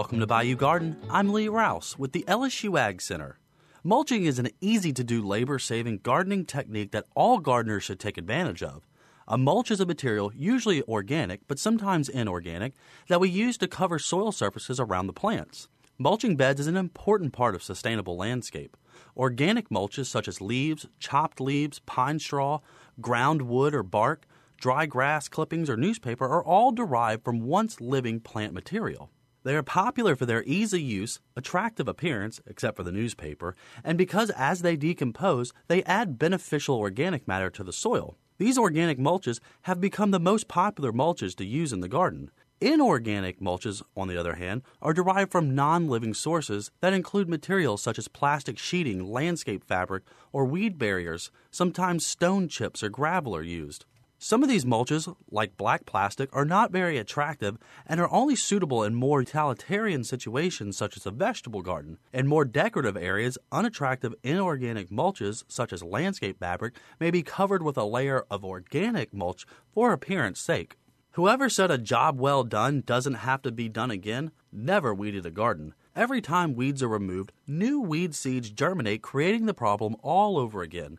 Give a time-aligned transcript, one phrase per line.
[0.00, 0.96] Welcome to Bayou Garden.
[1.10, 3.38] I'm Lee Rouse with the LSU Ag Center.
[3.84, 8.16] Mulching is an easy to do labor saving gardening technique that all gardeners should take
[8.16, 8.86] advantage of.
[9.28, 12.72] A mulch is a material, usually organic but sometimes inorganic,
[13.08, 15.68] that we use to cover soil surfaces around the plants.
[15.98, 18.78] Mulching beds is an important part of sustainable landscape.
[19.18, 22.60] Organic mulches such as leaves, chopped leaves, pine straw,
[23.02, 24.24] ground wood or bark,
[24.58, 29.10] dry grass clippings, or newspaper are all derived from once living plant material.
[29.42, 33.96] They are popular for their ease of use, attractive appearance, except for the newspaper, and
[33.96, 38.18] because as they decompose, they add beneficial organic matter to the soil.
[38.36, 42.30] These organic mulches have become the most popular mulches to use in the garden.
[42.60, 47.82] Inorganic mulches, on the other hand, are derived from non living sources that include materials
[47.82, 51.30] such as plastic sheeting, landscape fabric, or weed barriers.
[51.50, 53.86] Sometimes stone chips or gravel are used.
[54.22, 57.56] Some of these mulches, like black plastic, are not very attractive
[57.86, 61.96] and are only suitable in more utilitarian situations such as a vegetable garden.
[62.12, 67.78] In more decorative areas, unattractive inorganic mulches, such as landscape fabric, may be covered with
[67.78, 70.76] a layer of organic mulch for appearance sake.
[71.12, 75.30] Whoever said a job well done doesn't have to be done again never weeded a
[75.30, 75.72] garden.
[75.96, 80.98] Every time weeds are removed, new weed seeds germinate, creating the problem all over again.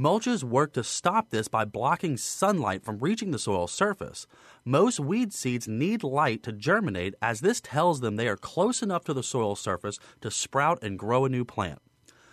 [0.00, 4.26] Mulches work to stop this by blocking sunlight from reaching the soil surface.
[4.64, 9.04] Most weed seeds need light to germinate, as this tells them they are close enough
[9.04, 11.80] to the soil surface to sprout and grow a new plant.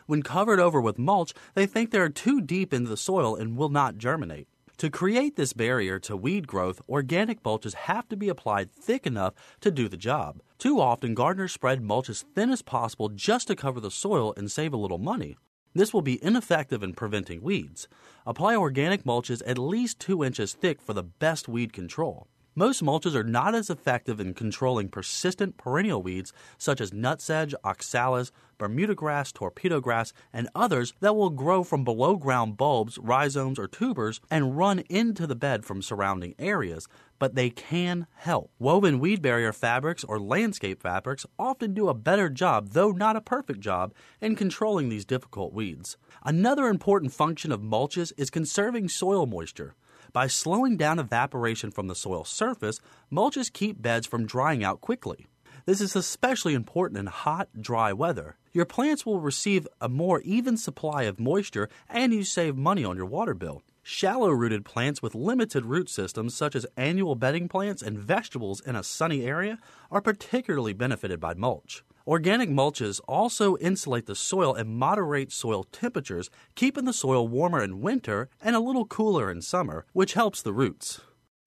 [0.05, 3.57] When covered over with mulch, they think they are too deep into the soil and
[3.57, 4.47] will not germinate.
[4.77, 9.33] To create this barrier to weed growth, organic mulches have to be applied thick enough
[9.59, 10.39] to do the job.
[10.57, 14.49] Too often, gardeners spread mulch as thin as possible just to cover the soil and
[14.49, 15.35] save a little money.
[15.77, 17.87] This will be ineffective in preventing weeds.
[18.25, 22.25] Apply organic mulches at least 2 inches thick for the best weed control.
[22.57, 28.31] Most mulches are not as effective in controlling persistent perennial weeds such as nutsedge, oxalis,
[28.57, 33.67] Bermuda grass, torpedo grass, and others that will grow from below ground bulbs, rhizomes, or
[33.67, 36.87] tubers and run into the bed from surrounding areas,
[37.19, 38.49] but they can help.
[38.57, 43.21] Woven weed barrier fabrics or landscape fabrics often do a better job, though not a
[43.21, 45.95] perfect job, in controlling these difficult weeds.
[46.25, 49.75] Another important function of mulches is conserving soil moisture.
[50.17, 55.27] By slowing down evaporation from the soil surface, mulches keep beds from drying out quickly.
[55.67, 58.35] This is especially important in hot, dry weather.
[58.51, 62.97] Your plants will receive a more even supply of moisture and you save money on
[62.97, 63.61] your water bill.
[63.83, 68.75] Shallow rooted plants with limited root systems, such as annual bedding plants and vegetables in
[68.75, 69.59] a sunny area,
[69.91, 71.83] are particularly benefited by mulch.
[72.07, 77.81] Organic mulches also insulate the soil and moderate soil temperatures, keeping the soil warmer in
[77.81, 81.01] winter and a little cooler in summer, which helps the roots.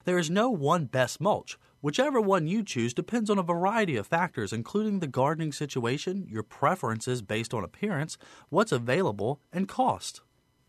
[0.04, 1.59] There is no one best mulch.
[1.81, 6.43] Whichever one you choose depends on a variety of factors, including the gardening situation, your
[6.43, 8.19] preferences based on appearance,
[8.50, 10.20] what's available, and cost.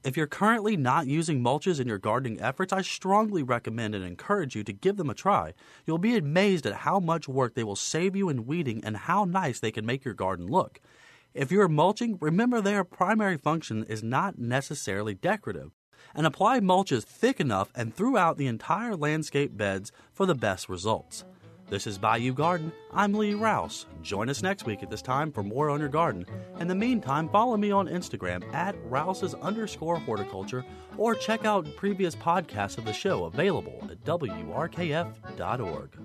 [0.04, 4.56] If you're currently not using mulches in your gardening efforts, I strongly recommend and encourage
[4.56, 5.54] you to give them a try.
[5.86, 9.26] You'll be amazed at how much work they will save you in weeding and how
[9.26, 10.82] nice they can make your garden look.
[11.36, 15.70] If you're mulching, remember their primary function is not necessarily decorative.
[16.16, 21.24] And apply mulches thick enough and throughout the entire landscape beds for the best results.
[21.72, 22.74] This is Bayou Garden.
[22.92, 23.86] I'm Lee Rouse.
[24.02, 26.26] Join us next week at this time for more on your garden.
[26.60, 30.66] In the meantime, follow me on Instagram at Rouse's underscore horticulture
[30.98, 35.98] or check out previous podcasts of the show available at WRKF.org.